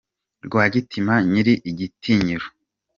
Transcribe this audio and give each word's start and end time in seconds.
Rwagitinywa 0.45 1.15
nyir’ 1.31 1.47
igitinyiro 1.69 2.47